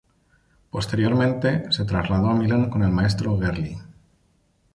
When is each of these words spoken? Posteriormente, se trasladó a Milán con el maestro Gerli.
Posteriormente, 0.71 1.71
se 1.71 1.85
trasladó 1.85 2.31
a 2.31 2.35
Milán 2.35 2.71
con 2.71 2.81
el 2.81 2.89
maestro 2.91 3.37
Gerli. 3.39 3.77